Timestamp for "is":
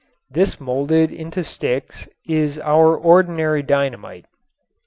2.25-2.57